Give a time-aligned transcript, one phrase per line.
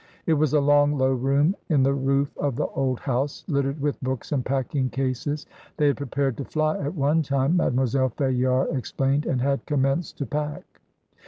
[0.25, 4.01] It was a long, low room in the roof of the old house, littered with
[4.01, 5.45] books and packing cases.
[5.77, 10.25] They had prepared to fly at one time, Mademoiselle Fayard explained, and had commenced to
[10.25, 10.63] pack.